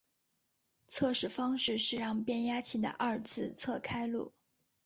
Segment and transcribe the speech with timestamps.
[0.87, 4.33] 测试方式是让变压器的二次侧开路。